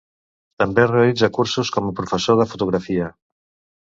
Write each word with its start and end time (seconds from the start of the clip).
També 0.61 0.85
realitza 0.91 1.29
cursos 1.37 1.71
com 1.77 1.91
a 1.91 1.93
professor 2.01 2.41
de 2.41 2.51
fotografia. 2.55 3.13